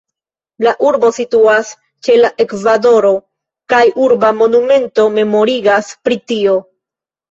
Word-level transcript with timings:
La 0.67 0.71
urbo 0.87 1.11
situas 1.17 1.73
ĉe 2.09 2.17
la 2.23 2.33
ekvatoro, 2.47 3.13
kaj 3.77 3.85
urba 4.09 4.35
monumento 4.43 5.09
memorigas 5.23 5.97
pri 6.05 6.23
tio. 6.31 6.63